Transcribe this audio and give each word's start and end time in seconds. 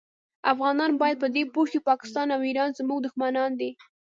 افغانان 0.53 0.91
باید 1.01 1.17
په 1.23 1.27
دي 1.35 1.43
پوه 1.53 1.65
شي 1.71 1.79
پاکستان 1.89 2.27
او 2.35 2.41
ایران 2.47 2.69
زمونږ 2.79 2.99
دوښمنان 3.03 3.51
دي 3.59 3.71